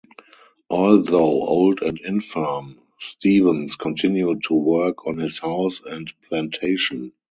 Although 0.71 1.23
old 1.47 1.83
and 1.83 1.99
infirm, 1.99 2.79
Stephens 2.99 3.75
continued 3.75 4.41
to 4.47 4.55
work 4.55 5.05
on 5.05 5.19
his 5.19 5.37
house 5.37 5.81
and 5.83 6.11
plantation. 6.23 7.13